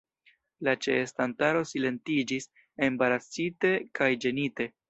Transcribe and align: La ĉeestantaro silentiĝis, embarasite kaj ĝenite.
La 0.67 0.71
ĉeestantaro 0.85 1.61
silentiĝis, 1.73 2.49
embarasite 2.89 3.75
kaj 4.01 4.13
ĝenite. 4.27 4.73